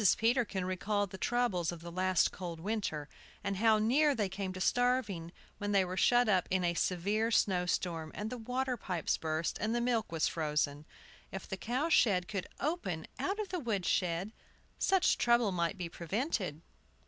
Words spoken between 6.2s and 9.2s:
up in a severe snow storm, and the water pipes